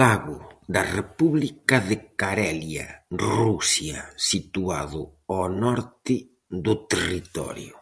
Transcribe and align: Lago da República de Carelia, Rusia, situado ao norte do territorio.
Lago 0.00 0.38
da 0.74 0.82
República 0.96 1.76
de 1.88 1.96
Carelia, 2.20 2.86
Rusia, 3.36 4.00
situado 4.30 5.02
ao 5.34 5.44
norte 5.64 6.16
do 6.64 6.74
territorio. 6.92 7.74